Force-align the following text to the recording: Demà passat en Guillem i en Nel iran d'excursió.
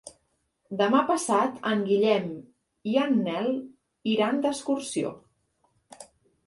Demà 0.77 1.01
passat 1.09 1.59
en 1.73 1.83
Guillem 1.91 2.31
i 2.93 2.97
en 3.03 3.15
Nel 3.29 3.53
iran 4.17 4.43
d'excursió. 4.47 5.15